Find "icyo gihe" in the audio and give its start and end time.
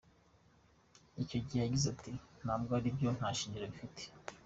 1.23-1.61